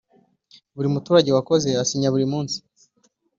buri 0.75 0.87
muturage 0.93 1.29
wakoze 1.37 1.69
asinya 1.83 2.09
buri 2.13 2.25
munsi 2.33 2.57